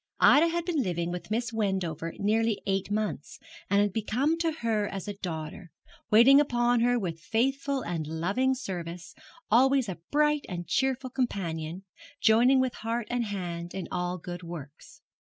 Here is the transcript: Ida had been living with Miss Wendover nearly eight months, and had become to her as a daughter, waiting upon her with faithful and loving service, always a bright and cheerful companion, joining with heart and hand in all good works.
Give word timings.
Ida 0.19 0.47
had 0.47 0.65
been 0.65 0.81
living 0.81 1.11
with 1.11 1.29
Miss 1.29 1.53
Wendover 1.53 2.13
nearly 2.17 2.59
eight 2.65 2.89
months, 2.89 3.37
and 3.69 3.81
had 3.83 3.93
become 3.93 4.35
to 4.39 4.51
her 4.51 4.87
as 4.87 5.07
a 5.07 5.13
daughter, 5.13 5.69
waiting 6.09 6.41
upon 6.41 6.79
her 6.79 6.97
with 6.97 7.19
faithful 7.19 7.83
and 7.83 8.07
loving 8.07 8.55
service, 8.55 9.13
always 9.51 9.87
a 9.87 9.99
bright 10.09 10.43
and 10.49 10.65
cheerful 10.67 11.11
companion, 11.11 11.83
joining 12.19 12.59
with 12.59 12.73
heart 12.73 13.05
and 13.11 13.25
hand 13.25 13.75
in 13.75 13.87
all 13.91 14.17
good 14.17 14.41
works. 14.41 15.03